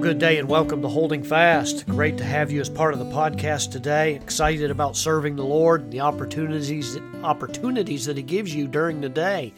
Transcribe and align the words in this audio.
Good 0.00 0.20
day 0.20 0.38
and 0.38 0.48
welcome 0.48 0.80
to 0.82 0.88
Holding 0.88 1.22
Fast. 1.22 1.86
Great 1.86 2.16
to 2.18 2.24
have 2.24 2.52
you 2.52 2.60
as 2.60 2.70
part 2.70 2.94
of 2.94 3.00
the 3.00 3.04
podcast 3.06 3.72
today. 3.72 4.14
Excited 4.14 4.70
about 4.70 4.96
serving 4.96 5.34
the 5.36 5.44
Lord 5.44 5.82
and 5.82 5.92
the 5.92 6.00
opportunities 6.00 6.96
opportunities 7.22 8.06
that 8.06 8.16
He 8.16 8.22
gives 8.22 8.54
you 8.54 8.68
during 8.68 9.00
the 9.00 9.08
day. 9.08 9.52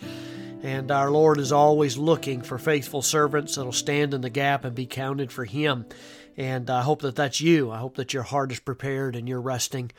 And 0.62 0.90
our 0.90 1.10
Lord 1.10 1.38
is 1.38 1.52
always 1.52 1.98
looking 1.98 2.42
for 2.42 2.58
faithful 2.58 3.02
servants 3.02 3.54
that'll 3.54 3.70
stand 3.70 4.12
in 4.12 4.22
the 4.22 4.30
gap 4.30 4.64
and 4.64 4.74
be 4.74 4.86
counted 4.86 5.30
for 5.30 5.44
Him. 5.44 5.84
And 6.36 6.70
I 6.70 6.82
hope 6.82 7.02
that 7.02 7.16
that's 7.16 7.40
you. 7.40 7.70
I 7.70 7.78
hope 7.78 7.96
that 7.96 8.14
your 8.14 8.22
heart 8.22 8.52
is 8.52 8.60
prepared 8.60 9.16
and 9.16 9.28
you're 9.28 9.40
resting 9.40 9.90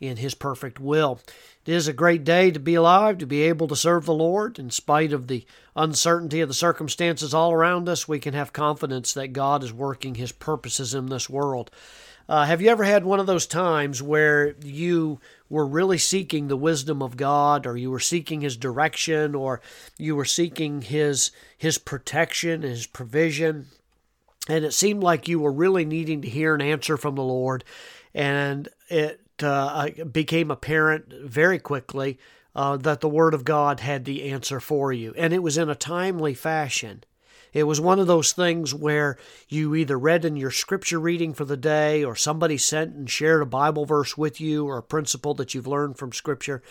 in 0.00 0.16
His 0.16 0.34
perfect 0.34 0.80
will. 0.80 1.20
It 1.66 1.72
is 1.72 1.88
a 1.88 1.92
great 1.92 2.24
day 2.24 2.50
to 2.50 2.60
be 2.60 2.74
alive, 2.74 3.18
to 3.18 3.26
be 3.26 3.42
able 3.42 3.68
to 3.68 3.76
serve 3.76 4.04
the 4.04 4.12
Lord. 4.12 4.58
In 4.58 4.70
spite 4.70 5.12
of 5.12 5.28
the 5.28 5.46
uncertainty 5.74 6.40
of 6.40 6.48
the 6.48 6.54
circumstances 6.54 7.32
all 7.32 7.52
around 7.52 7.88
us, 7.88 8.06
we 8.06 8.18
can 8.18 8.34
have 8.34 8.52
confidence 8.52 9.14
that 9.14 9.32
God 9.32 9.62
is 9.62 9.72
working 9.72 10.16
His 10.16 10.32
purposes 10.32 10.94
in 10.94 11.06
this 11.06 11.30
world. 11.30 11.70
Uh, 12.28 12.44
have 12.46 12.62
you 12.62 12.70
ever 12.70 12.84
had 12.84 13.04
one 13.04 13.20
of 13.20 13.26
those 13.26 13.46
times 13.46 14.02
where 14.02 14.54
you 14.62 15.20
were 15.50 15.66
really 15.66 15.98
seeking 15.98 16.48
the 16.48 16.56
wisdom 16.56 17.02
of 17.02 17.16
God, 17.16 17.66
or 17.66 17.76
you 17.76 17.90
were 17.90 18.00
seeking 18.00 18.40
His 18.40 18.56
direction, 18.56 19.34
or 19.34 19.60
you 19.98 20.16
were 20.16 20.24
seeking 20.24 20.82
His 20.82 21.30
His 21.56 21.78
protection, 21.78 22.62
His 22.62 22.86
provision, 22.86 23.66
and 24.48 24.64
it 24.64 24.72
seemed 24.72 25.02
like 25.02 25.28
you 25.28 25.40
were 25.40 25.52
really 25.52 25.84
needing 25.84 26.22
to 26.22 26.28
hear 26.28 26.54
an 26.54 26.60
answer 26.60 26.96
from 26.96 27.14
the 27.14 27.22
Lord, 27.22 27.64
and 28.14 28.68
it 28.88 29.20
uh, 29.42 29.88
became 30.10 30.50
apparent 30.50 31.12
very 31.24 31.58
quickly 31.58 32.18
uh, 32.54 32.76
that 32.76 33.00
the 33.00 33.08
Word 33.08 33.34
of 33.34 33.44
God 33.44 33.80
had 33.80 34.04
the 34.04 34.30
answer 34.30 34.60
for 34.60 34.92
you, 34.92 35.14
and 35.16 35.32
it 35.32 35.42
was 35.42 35.58
in 35.58 35.68
a 35.68 35.74
timely 35.74 36.34
fashion. 36.34 37.04
It 37.52 37.68
was 37.68 37.80
one 37.80 38.00
of 38.00 38.08
those 38.08 38.32
things 38.32 38.74
where 38.74 39.16
you 39.48 39.76
either 39.76 39.96
read 39.96 40.24
in 40.24 40.36
your 40.36 40.50
scripture 40.50 40.98
reading 40.98 41.32
for 41.32 41.44
the 41.44 41.56
day, 41.56 42.04
or 42.04 42.16
somebody 42.16 42.58
sent 42.58 42.94
and 42.94 43.08
shared 43.08 43.42
a 43.42 43.46
Bible 43.46 43.86
verse 43.86 44.18
with 44.18 44.40
you, 44.40 44.66
or 44.66 44.76
a 44.76 44.82
principle 44.82 45.34
that 45.34 45.54
you've 45.54 45.66
learned 45.66 45.96
from 45.96 46.12
scripture 46.12 46.62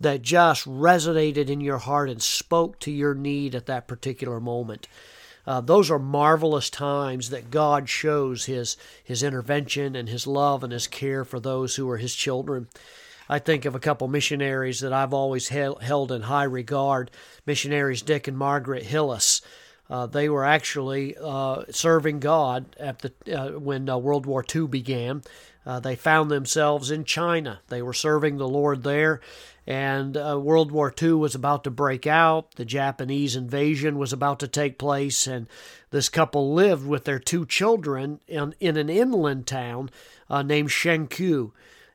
that 0.00 0.22
just 0.22 0.66
resonated 0.66 1.50
in 1.50 1.60
your 1.60 1.78
heart 1.78 2.08
and 2.08 2.22
spoke 2.22 2.80
to 2.80 2.90
your 2.90 3.14
need 3.14 3.54
at 3.54 3.66
that 3.66 3.86
particular 3.86 4.40
moment. 4.40 4.88
Uh, 5.50 5.60
those 5.60 5.90
are 5.90 5.98
marvelous 5.98 6.70
times 6.70 7.30
that 7.30 7.50
God 7.50 7.88
shows 7.88 8.44
His 8.44 8.76
His 9.02 9.24
intervention 9.24 9.96
and 9.96 10.08
His 10.08 10.24
love 10.24 10.62
and 10.62 10.72
His 10.72 10.86
care 10.86 11.24
for 11.24 11.40
those 11.40 11.74
who 11.74 11.90
are 11.90 11.96
His 11.96 12.14
children. 12.14 12.68
I 13.28 13.40
think 13.40 13.64
of 13.64 13.74
a 13.74 13.80
couple 13.80 14.06
missionaries 14.06 14.78
that 14.78 14.92
I've 14.92 15.12
always 15.12 15.48
held 15.48 16.12
in 16.12 16.22
high 16.22 16.44
regard. 16.44 17.10
Missionaries 17.46 18.00
Dick 18.00 18.28
and 18.28 18.38
Margaret 18.38 18.84
Hillis. 18.84 19.42
Uh, 19.90 20.06
they 20.06 20.28
were 20.28 20.44
actually 20.44 21.16
uh, 21.20 21.64
serving 21.70 22.20
God 22.20 22.76
at 22.78 23.00
the 23.00 23.12
uh, 23.36 23.58
when 23.58 23.88
uh, 23.88 23.98
World 23.98 24.26
War 24.26 24.44
II 24.54 24.68
began. 24.68 25.24
Uh, 25.66 25.78
they 25.78 25.94
found 25.94 26.30
themselves 26.30 26.90
in 26.90 27.04
China. 27.04 27.60
They 27.68 27.82
were 27.82 27.92
serving 27.92 28.38
the 28.38 28.48
Lord 28.48 28.82
there, 28.82 29.20
and 29.66 30.16
uh, 30.16 30.40
World 30.40 30.72
War 30.72 30.92
II 31.00 31.12
was 31.14 31.34
about 31.34 31.64
to 31.64 31.70
break 31.70 32.06
out. 32.06 32.54
The 32.56 32.64
Japanese 32.64 33.36
invasion 33.36 33.98
was 33.98 34.12
about 34.12 34.40
to 34.40 34.48
take 34.48 34.78
place, 34.78 35.26
and 35.26 35.48
this 35.90 36.08
couple 36.08 36.54
lived 36.54 36.86
with 36.86 37.04
their 37.04 37.18
two 37.18 37.44
children 37.44 38.20
in, 38.26 38.54
in 38.58 38.76
an 38.76 38.88
inland 38.88 39.46
town 39.46 39.90
uh, 40.30 40.42
named 40.42 40.70
Shenkiu. 40.70 41.52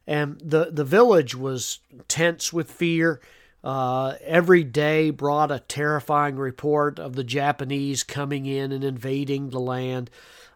And 0.08 0.39
the, 0.43 0.69
the 0.71 0.83
village 0.83 1.36
was 1.36 1.80
tense 2.08 2.53
with 2.53 2.69
fear. 2.69 3.19
Uh, 3.63 4.13
every 4.23 4.63
day 4.63 5.09
brought 5.09 5.52
a 5.52 5.59
terrifying 5.59 6.36
report 6.36 6.99
of 6.99 7.15
the 7.15 7.23
Japanese 7.23 8.04
coming 8.04 8.45
in 8.45 8.71
and 8.71 8.83
invading 8.83 9.49
the 9.49 9.59
land. 9.59 10.11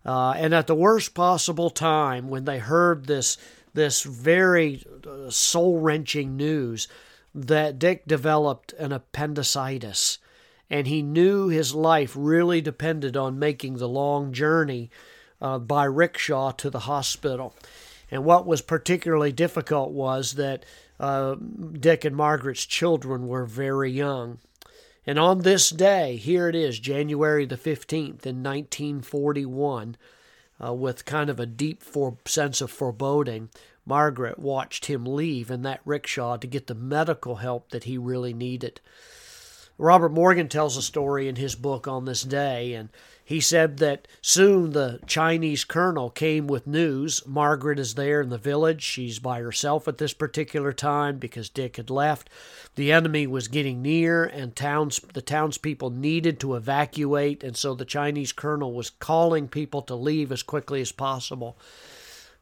Uh, 0.09 0.31
and 0.37 0.55
at 0.55 0.65
the 0.65 0.73
worst 0.73 1.13
possible 1.13 1.69
time, 1.69 2.29
when 2.29 2.45
they 2.45 2.57
heard 2.57 3.05
this 3.05 3.37
this 3.75 4.01
very 4.01 4.83
uh, 5.07 5.29
soul 5.29 5.79
wrenching 5.79 6.35
news 6.35 6.87
that 7.35 7.77
Dick 7.77 8.07
developed 8.07 8.73
an 8.79 8.91
appendicitis, 8.91 10.17
and 10.67 10.87
he 10.87 11.03
knew 11.03 11.49
his 11.49 11.75
life 11.75 12.15
really 12.17 12.59
depended 12.59 13.15
on 13.15 13.37
making 13.37 13.77
the 13.77 13.87
long 13.87 14.33
journey 14.33 14.89
uh, 15.43 15.59
by 15.59 15.83
rickshaw 15.83 16.49
to 16.53 16.71
the 16.71 16.79
hospital. 16.79 17.53
And 18.09 18.25
what 18.25 18.47
was 18.47 18.63
particularly 18.63 19.31
difficult 19.31 19.91
was 19.91 20.33
that 20.33 20.65
uh, 20.99 21.35
Dick 21.79 22.03
and 22.03 22.15
Margaret's 22.15 22.65
children 22.65 23.27
were 23.27 23.45
very 23.45 23.91
young. 23.91 24.39
And 25.05 25.17
on 25.17 25.39
this 25.39 25.69
day, 25.69 26.17
here 26.17 26.49
it 26.49 26.55
is, 26.55 26.79
January 26.79 27.45
the 27.45 27.57
15th 27.57 28.25
in 28.25 28.43
1941, 28.43 29.97
uh, 30.63 30.73
with 30.73 31.05
kind 31.05 31.29
of 31.29 31.39
a 31.39 31.45
deep 31.45 31.81
for- 31.81 32.17
sense 32.25 32.61
of 32.61 32.69
foreboding, 32.69 33.49
Margaret 33.85 34.37
watched 34.37 34.85
him 34.85 35.05
leave 35.05 35.49
in 35.49 35.63
that 35.63 35.81
rickshaw 35.85 36.37
to 36.37 36.47
get 36.47 36.67
the 36.67 36.75
medical 36.75 37.37
help 37.37 37.69
that 37.69 37.85
he 37.85 37.97
really 37.97 38.33
needed. 38.33 38.81
Robert 39.77 40.11
Morgan 40.11 40.49
tells 40.49 40.75
a 40.75 40.81
story 40.81 41.29
in 41.29 41.37
his 41.37 41.55
book 41.55 41.87
on 41.87 42.03
this 42.03 42.21
day, 42.21 42.73
and 42.73 42.89
he 43.29 43.39
said 43.39 43.77
that 43.77 44.07
soon 44.23 44.71
the 44.71 44.99
Chinese 45.05 45.63
colonel 45.63 46.09
came 46.09 46.47
with 46.47 46.65
news. 46.65 47.21
Margaret 47.27 47.77
is 47.77 47.93
there 47.93 48.21
in 48.21 48.29
the 48.29 48.39
village. 48.39 48.81
She's 48.81 49.19
by 49.19 49.39
herself 49.39 49.87
at 49.87 49.99
this 49.99 50.13
particular 50.13 50.73
time 50.73 51.19
because 51.19 51.47
Dick 51.47 51.77
had 51.77 51.91
left. 51.91 52.27
The 52.73 52.91
enemy 52.91 53.27
was 53.27 53.47
getting 53.47 53.83
near, 53.83 54.23
and 54.23 54.55
towns 54.55 54.99
the 55.13 55.21
townspeople 55.21 55.91
needed 55.91 56.39
to 56.39 56.55
evacuate, 56.55 57.43
and 57.43 57.55
so 57.55 57.75
the 57.75 57.85
Chinese 57.85 58.31
colonel 58.31 58.73
was 58.73 58.89
calling 58.89 59.47
people 59.47 59.83
to 59.83 59.93
leave 59.93 60.31
as 60.31 60.41
quickly 60.41 60.81
as 60.81 60.91
possible. 60.91 61.55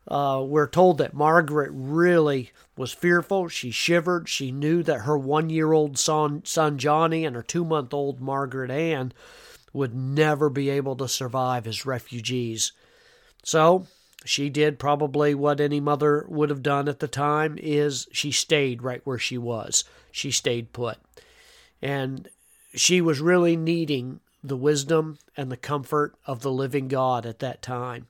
Uh, 0.08 0.42
we're 0.48 0.70
told 0.70 1.00
that 1.00 1.14
Margaret 1.14 1.72
really 1.74 2.54
was 2.78 2.94
fearful. 2.94 3.50
She 3.50 3.72
shivered. 3.72 4.30
She 4.30 4.54
knew 4.54 4.84
that 4.84 5.02
her 5.02 5.18
one 5.18 5.50
year 5.50 5.74
old 5.74 6.00
son, 6.00 6.44
son 6.46 6.78
Johnny 6.78 7.26
and 7.26 7.36
her 7.36 7.44
two 7.44 7.66
month 7.66 7.94
old 7.94 8.22
Margaret 8.22 8.72
Ann 8.72 9.12
would 9.78 9.96
never 9.96 10.50
be 10.50 10.70
able 10.70 10.96
to 10.96 11.08
survive 11.08 11.68
as 11.68 11.86
refugees. 11.86 12.72
So 13.44 13.86
she 14.26 14.50
did 14.50 14.80
probably 14.80 15.36
what 15.36 15.62
any 15.62 15.80
mother 15.80 16.26
would 16.28 16.50
have 16.50 16.64
done 16.64 16.90
at 16.90 17.00
the 17.00 17.08
time 17.08 17.58
is 17.62 18.08
she 18.12 18.32
stayed 18.32 18.82
right 18.82 19.02
where 19.06 19.20
she 19.20 19.38
was. 19.38 19.84
She 20.12 20.32
stayed 20.32 20.74
put. 20.74 20.98
And 21.82 22.28
she 22.74 23.00
was 23.02 23.22
really 23.22 23.56
needing 23.56 24.20
the 24.44 24.58
wisdom 24.58 25.20
and 25.38 25.52
the 25.52 25.58
comfort 25.58 26.16
of 26.26 26.42
the 26.42 26.52
living 26.52 26.88
God 26.88 27.26
at 27.26 27.40
that 27.40 27.62
time. 27.62 28.08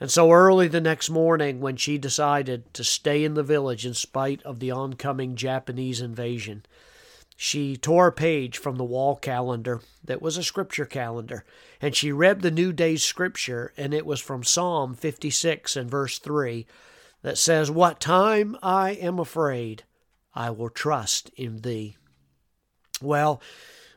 And 0.00 0.10
so 0.10 0.32
early 0.32 0.68
the 0.68 0.80
next 0.80 1.10
morning, 1.10 1.60
when 1.60 1.76
she 1.76 1.98
decided 1.98 2.72
to 2.74 2.82
stay 2.82 3.24
in 3.24 3.34
the 3.34 3.42
village 3.42 3.86
in 3.86 3.94
spite 3.94 4.42
of 4.42 4.58
the 4.58 4.70
oncoming 4.70 5.36
Japanese 5.36 6.00
invasion, 6.00 6.64
she 7.44 7.76
tore 7.76 8.06
a 8.06 8.12
page 8.12 8.56
from 8.56 8.76
the 8.76 8.84
wall 8.84 9.16
calendar 9.16 9.82
that 10.02 10.22
was 10.22 10.38
a 10.38 10.42
scripture 10.42 10.86
calendar, 10.86 11.44
and 11.78 11.94
she 11.94 12.10
read 12.10 12.40
the 12.40 12.50
new 12.50 12.72
day's 12.72 13.04
scripture, 13.04 13.70
and 13.76 13.92
it 13.92 14.06
was 14.06 14.18
from 14.18 14.42
Psalm 14.42 14.94
56 14.94 15.76
and 15.76 15.90
verse 15.90 16.18
3 16.18 16.66
that 17.20 17.36
says, 17.36 17.70
What 17.70 18.00
time 18.00 18.56
I 18.62 18.92
am 18.92 19.18
afraid, 19.18 19.82
I 20.34 20.48
will 20.48 20.70
trust 20.70 21.30
in 21.36 21.60
thee. 21.60 21.98
Well, 23.02 23.42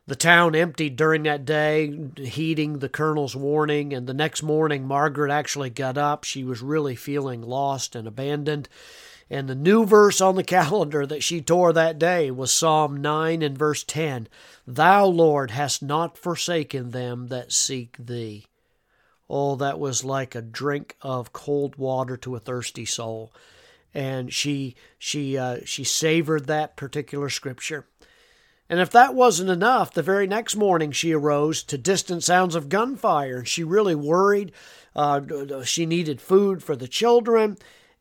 the 0.08 0.18
town 0.18 0.54
emptied 0.54 0.98
during 0.98 1.24
that 1.24 1.46
day, 1.46 1.98
heeding 2.18 2.80
the 2.80 2.90
colonel's 2.90 3.34
warning, 3.34 3.94
and 3.94 4.08
the 4.08 4.14
next 4.14 4.44
morning 4.44 4.86
Margaret 4.86 5.32
actually 5.32 5.70
got 5.70 5.98
up. 5.98 6.26
She 6.26 6.44
was 6.44 6.62
really 6.62 6.98
feeling 6.98 7.42
lost 7.44 7.96
and 7.96 8.10
abandoned. 8.10 8.68
And 9.30 9.50
the 9.50 9.56
new 9.56 9.86
verse 9.86 10.22
on 10.22 10.36
the 10.36 10.44
calendar 10.44 11.06
that 11.06 11.24
she 11.24 11.42
tore 11.42 11.74
that 11.74 12.00
day 12.00 12.32
was 12.32 12.52
Psalm 12.52 13.02
9 13.02 13.42
and 13.42 13.58
verse 13.58 13.84
10 13.84 14.28
Thou, 14.66 15.06
Lord, 15.06 15.52
hast 15.52 15.84
not 15.84 16.18
forsaken 16.18 16.92
them 16.92 17.28
that 17.28 17.52
seek 17.52 17.98
thee. 17.98 18.46
Oh, 19.30 19.56
that 19.58 19.80
was 19.80 20.06
like 20.06 20.36
a 20.36 20.42
drink 20.42 20.96
of 21.02 21.34
cold 21.34 21.76
water 21.76 22.16
to 22.18 22.36
a 22.36 22.40
thirsty 22.40 22.86
soul. 22.86 23.34
And 23.94 24.34
she 24.34 24.76
she 24.98 25.38
uh, 25.38 25.60
she 25.66 25.84
savored 25.84 26.46
that 26.46 26.78
particular 26.78 27.30
scripture. 27.30 27.86
And 28.70 28.80
if 28.80 28.90
that 28.92 29.16
wasn't 29.16 29.50
enough, 29.50 29.94
the 29.94 30.04
very 30.04 30.28
next 30.28 30.56
morning 30.56 30.92
she 30.92 31.14
arose 31.14 31.64
to 31.64 31.78
distant 31.78 32.24
sounds 32.24 32.56
of 32.56 32.70
gunfire. 32.70 33.40
And 33.40 33.48
she 33.48 33.64
really 33.64 33.96
worried. 33.96 34.52
Uh, 34.96 35.64
she 35.64 35.86
needed 35.86 36.22
food 36.22 36.64
for 36.64 36.76
the 36.76 36.88
children 36.88 37.58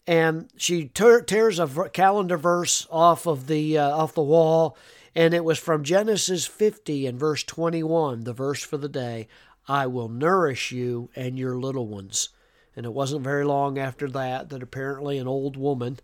and 0.07 0.49
she 0.57 0.87
ter- 0.89 1.21
tears 1.21 1.59
a 1.59 1.67
calendar 1.93 2.37
verse 2.37 2.87
off 2.91 3.27
of 3.27 3.47
the 3.47 3.77
uh, 3.79 3.91
off 3.91 4.15
the 4.15 4.23
wall 4.23 4.77
and 5.15 5.33
it 5.33 5.45
was 5.45 5.59
from 5.59 5.83
Genesis 5.83 6.47
50 6.47 7.07
and 7.07 7.19
verse 7.19 7.43
21 7.43 8.25
the 8.25 8.33
verse 8.33 8.63
for 8.63 8.77
the 8.77 8.89
day 8.89 9.29
I 9.69 9.87
will 9.87 10.09
nourish 10.09 10.71
you 10.71 11.11
and 11.17 11.39
your 11.39 11.59
little 11.59 11.87
ones 11.87 12.29
and 12.77 12.87
it 12.87 12.93
wasn't 12.93 13.25
very 13.25 13.45
long 13.45 13.79
after 13.79 14.09
that 14.11 14.51
that 14.51 14.63
apparently 14.63 15.19
an 15.19 15.27
old 15.27 15.57
woman 15.57 15.99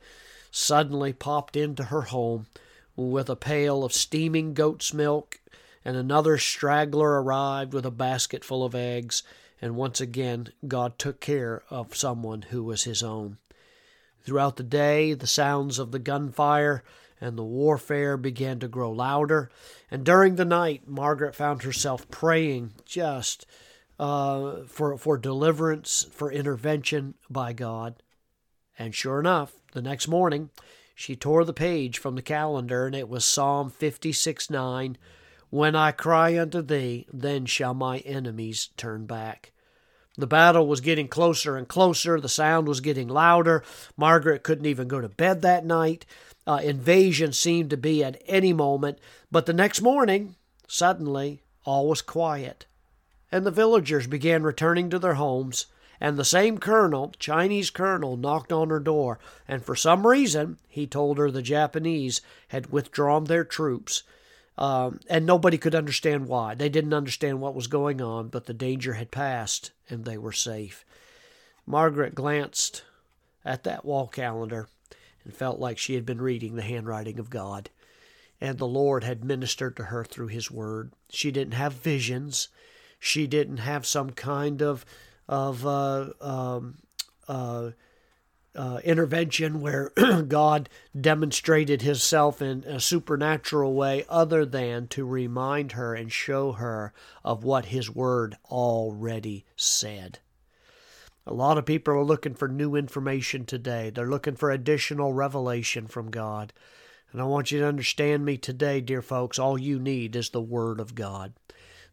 suddenly 0.51 1.13
popped 1.13 1.57
into 1.57 1.85
her 1.85 2.03
home 2.03 2.47
with 2.97 3.31
a 3.31 3.37
pail 3.37 3.85
of 3.85 3.93
steaming 3.93 4.53
goat's 4.53 4.93
milk 4.93 5.41
and 5.85 5.97
another 5.97 6.39
straggler 6.39 7.23
arrived 7.23 7.73
with 7.73 7.87
a 7.87 7.91
basket 7.91 8.45
full 8.45 8.65
of 8.65 8.75
eggs 8.75 9.23
And 9.65 9.77
once 9.77 10.01
again, 10.01 10.49
God 10.67 10.99
took 10.99 11.21
care 11.21 11.63
of 11.71 11.95
someone 11.97 12.43
who 12.51 12.65
was 12.65 12.83
his 12.83 13.01
own. 13.01 13.39
Throughout 14.25 14.57
the 14.57 14.63
day, 14.63 15.15
the 15.15 15.27
sounds 15.27 15.79
of 15.79 15.91
the 15.91 15.99
gunfire 15.99 16.83
and 17.21 17.39
the 17.39 17.45
warfare 17.45 18.17
began 18.17 18.59
to 18.61 18.69
grow 18.69 18.91
louder. 18.91 19.51
And 19.91 20.05
during 20.05 20.37
the 20.37 20.45
night, 20.45 20.89
Margaret 20.89 21.35
found 21.35 21.63
herself 21.63 22.11
praying 22.11 22.73
just 22.85 23.47
uh, 23.99 24.65
for, 24.67 24.97
for 24.97 25.17
deliverance, 25.17 26.07
for 26.11 26.33
intervention 26.33 27.15
by 27.31 27.53
God. 27.53 28.03
And 28.79 28.95
sure 28.95 29.21
enough, 29.21 29.53
the 29.73 29.83
next 29.83 30.09
morning, 30.09 30.51
she 30.95 31.15
tore 31.15 31.45
the 31.45 31.53
page 31.53 31.99
from 31.99 32.17
the 32.17 32.23
calendar, 32.23 32.87
and 32.87 32.95
it 32.95 33.09
was 33.09 33.25
Psalm 33.25 33.71
56 33.71 34.51
9. 34.51 34.99
When 35.51 35.77
I 35.77 35.93
cry 35.93 36.39
unto 36.39 36.63
thee, 36.63 37.07
then 37.13 37.47
shall 37.47 37.75
my 37.75 37.99
enemies 37.99 38.71
turn 38.77 39.07
back. 39.07 39.53
The 40.17 40.27
battle 40.27 40.67
was 40.67 40.83
getting 40.83 41.09
closer 41.09 41.57
and 41.57 41.67
closer. 41.67 42.21
The 42.21 42.29
sound 42.29 42.69
was 42.69 42.81
getting 42.81 43.09
louder. 43.09 43.65
Margaret 43.97 44.43
couldn't 44.43 44.67
even 44.67 44.89
go 44.89 45.01
to 45.01 45.09
bed 45.09 45.43
that 45.43 45.65
night. 45.65 46.05
Uh, 46.47 46.61
invasion 46.63 47.33
seemed 47.33 47.71
to 47.71 47.77
be 47.77 48.05
at 48.05 48.21
any 48.27 48.53
moment. 48.53 48.99
But 49.31 49.47
the 49.47 49.55
next 49.55 49.81
morning, 49.81 50.37
suddenly, 50.69 51.43
all 51.65 51.89
was 51.89 52.03
quiet. 52.03 52.67
And 53.31 53.47
the 53.47 53.51
villagers 53.51 54.07
began 54.07 54.43
returning 54.43 54.91
to 54.91 54.99
their 54.99 55.15
homes. 55.15 55.67
And 55.99 56.19
the 56.19 56.25
same 56.25 56.59
colonel, 56.59 57.15
Chinese 57.19 57.71
colonel, 57.71 58.17
knocked 58.17 58.53
on 58.53 58.69
her 58.69 58.81
door. 58.81 59.19
And 59.49 59.65
for 59.65 59.77
some 59.77 60.07
reason, 60.07 60.59
he 60.69 60.87
told 60.87 61.17
her 61.17 61.31
the 61.31 61.43
Japanese 61.43 62.21
had 62.49 62.73
withdrawn 62.73 63.25
their 63.25 63.45
troops 63.45 64.03
um, 64.59 65.01
and 65.09 65.25
nobody 65.25 65.59
could 65.59 65.75
understand 65.75 66.29
why. 66.29 66.55
They 66.55 66.69
didn't 66.69 66.95
understand 66.95 67.41
what 67.41 67.55
was 67.55 67.67
going 67.67 68.01
on, 68.01 68.29
but 68.29 68.47
the 68.47 68.55
danger 68.55 68.95
had 68.95 69.11
passed 69.11 69.73
and 69.89 70.05
they 70.05 70.19
were 70.19 70.33
safe. 70.33 70.85
Margaret 71.67 72.15
glanced 72.15 72.85
at 73.45 73.65
that 73.65 73.85
wall 73.85 74.09
calendar 74.09 74.69
and 75.25 75.35
felt 75.35 75.59
like 75.59 75.79
she 75.79 75.95
had 75.95 76.05
been 76.05 76.21
reading 76.21 76.55
the 76.55 76.63
handwriting 76.63 77.19
of 77.19 77.31
God. 77.31 77.71
And 78.41 78.59
the 78.59 78.67
Lord 78.67 79.05
had 79.05 79.25
ministered 79.25 79.77
to 79.77 79.85
her 79.85 80.05
through 80.05 80.27
His 80.29 80.51
Word. 80.51 80.93
She 81.09 81.31
didn't 81.31 81.55
have 81.55 81.75
visions. 81.75 82.49
She 82.99 83.27
didn't 83.27 83.59
have 83.59 83.87
some 83.87 84.11
kind 84.11 84.63
of 84.63 84.85
of 85.29 85.65
uh, 85.65 86.11
um, 86.21 86.79
uh, 87.29 87.71
uh, 88.55 88.81
intervention 88.85 89.61
where 89.61 89.91
God 90.29 90.69
demonstrated 90.99 91.83
himself 91.83 92.43
in 92.43 92.65
a 92.65 92.81
supernatural 92.81 93.75
way 93.75 94.05
other 94.09 94.45
than 94.45 94.89
to 94.89 95.07
remind 95.07 95.73
her 95.73 95.95
and 95.95 96.13
show 96.13 96.53
her 96.53 96.93
of 97.25 97.45
what 97.45 97.67
his 97.67 97.91
word 97.91 98.37
already 98.51 99.45
said. 99.57 100.19
A 101.27 101.33
lot 101.33 101.57
of 101.57 101.65
people 101.65 101.95
are 101.95 102.05
looking 102.05 102.35
for 102.35 102.49
new 102.49 102.75
information 102.75 103.47
today. 103.47 103.91
They're 103.91 104.09
looking 104.09 104.35
for 104.35 104.51
additional 104.51 105.13
revelation 105.13 105.87
from 105.87 106.11
God. 106.11 106.53
And 107.13 107.21
I 107.21 107.25
want 107.25 107.53
you 107.53 107.61
to 107.61 107.67
understand 107.67 108.25
me 108.25 108.37
today, 108.37 108.81
dear 108.81 109.03
folks. 109.03 109.39
All 109.39 109.59
you 109.59 109.79
need 109.79 110.17
is 110.17 110.31
the 110.31 110.41
Word 110.41 110.81
of 110.81 110.95
God. 110.95 111.35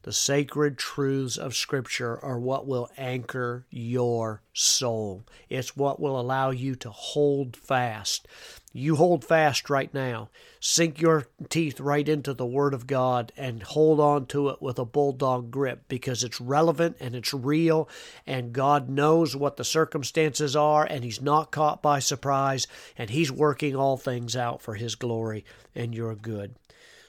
The 0.04 0.14
sacred 0.14 0.78
truths 0.78 1.38
of 1.38 1.56
Scripture 1.56 2.18
are 2.24 2.40
what 2.40 2.66
will 2.66 2.90
anchor 2.98 3.66
your 3.70 4.42
soul. 4.54 5.26
It's 5.50 5.76
what 5.76 6.00
will 6.00 6.18
allow 6.18 6.52
you 6.52 6.76
to 6.76 6.90
hold 6.90 7.58
fast. 7.58 8.26
You 8.72 8.96
hold 8.96 9.26
fast 9.26 9.70
right 9.70 9.94
now. 9.94 10.30
Sink 10.62 11.02
your 11.02 11.28
teeth 11.50 11.82
right 11.82 12.08
into 12.08 12.34
the 12.34 12.46
Word 12.46 12.74
of 12.74 12.88
God 12.88 13.34
and 13.36 13.62
hold 13.62 14.00
on 14.00 14.28
to 14.28 14.50
it 14.50 14.62
with 14.62 14.80
a 14.80 14.86
bulldog 14.86 15.52
grip 15.52 15.84
because 15.90 16.24
it's 16.24 16.40
relevant 16.40 16.96
and 17.02 17.14
it's 17.14 17.34
real, 17.34 17.90
and 18.26 18.54
God 18.54 18.88
knows 18.88 19.36
what 19.36 19.58
the 19.58 19.66
circumstances 19.66 20.56
are, 20.56 20.86
and 20.86 21.04
He's 21.04 21.22
not 21.22 21.52
caught 21.52 21.82
by 21.82 22.00
surprise, 22.00 22.68
and 22.98 23.10
He's 23.10 23.32
working 23.32 23.76
all 23.76 23.98
things 23.98 24.36
out 24.36 24.62
for 24.62 24.76
His 24.76 24.96
glory 24.96 25.44
and 25.76 25.94
your 25.94 26.16
good. 26.16 26.56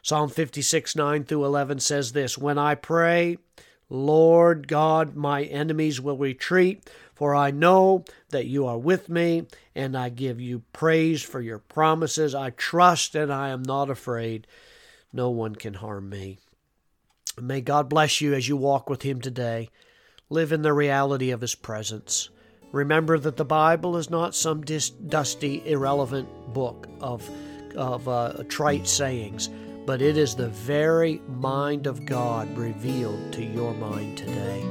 Psalm 0.02 0.31
56, 0.31 0.97
9 0.97 1.25
through 1.25 1.44
11 1.44 1.81
says 1.81 2.12
this 2.12 2.38
When 2.38 2.58
I 2.58 2.75
pray, 2.75 3.38
Lord 3.88 4.69
God, 4.69 5.14
my 5.14 5.43
enemies 5.44 6.00
will 6.00 6.17
retreat, 6.17 6.88
for 7.14 7.35
I 7.35 7.50
know 7.50 8.05
that 8.31 8.47
you 8.47 8.67
are 8.67 8.79
with 8.79 9.08
me, 9.08 9.47
and 9.75 9.97
I 9.97 10.08
give 10.08 10.41
you 10.41 10.62
praise 10.73 11.23
for 11.23 11.41
your 11.41 11.58
promises. 11.58 12.35
I 12.35 12.50
trust 12.50 13.14
and 13.14 13.32
I 13.32 13.50
am 13.50 13.62
not 13.62 13.91
afraid. 13.91 14.47
No 15.12 15.29
one 15.31 15.55
can 15.55 15.75
harm 15.75 16.08
me. 16.08 16.38
May 17.38 17.61
God 17.61 17.88
bless 17.88 18.20
you 18.20 18.32
as 18.32 18.49
you 18.49 18.56
walk 18.56 18.88
with 18.88 19.03
Him 19.03 19.20
today. 19.20 19.69
Live 20.31 20.53
in 20.53 20.62
the 20.62 20.73
reality 20.73 21.31
of 21.31 21.41
His 21.41 21.55
presence. 21.55 22.31
Remember 22.73 23.19
that 23.19 23.37
the 23.37 23.44
Bible 23.44 23.96
is 23.96 24.08
not 24.08 24.35
some 24.35 24.62
dis- 24.62 24.91
dusty, 24.91 25.62
irrelevant 25.67 26.29
book 26.55 26.88
of, 27.00 27.29
of 27.75 28.08
uh, 28.08 28.44
trite 28.49 28.87
sayings 28.87 29.50
but 29.87 30.03
it 30.03 30.17
is 30.17 30.35
the 30.35 30.49
very 30.49 31.21
mind 31.27 31.87
of 31.87 32.06
God 32.06 32.56
revealed 32.56 33.32
to 33.32 33.44
your 33.44 33.75
mind 33.75 34.19
today. 34.19 34.65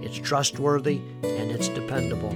It's 0.00 0.16
trustworthy 0.16 1.00
and 1.22 1.50
it's 1.50 1.68
dependable. 1.68 2.32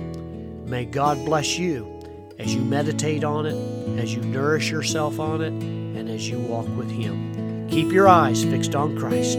May 0.66 0.84
God 0.84 1.24
bless 1.24 1.58
you 1.58 1.94
as 2.38 2.54
you 2.54 2.60
meditate 2.60 3.24
on 3.24 3.46
it, 3.46 3.98
as 3.98 4.14
you 4.14 4.20
nourish 4.22 4.70
yourself 4.70 5.18
on 5.18 5.42
it, 5.42 5.52
and 5.52 6.08
as 6.08 6.28
you 6.28 6.38
walk 6.38 6.68
with 6.76 6.90
Him. 6.90 7.68
Keep 7.68 7.92
your 7.92 8.08
eyes 8.08 8.44
fixed 8.44 8.74
on 8.74 8.98
Christ. 8.98 9.38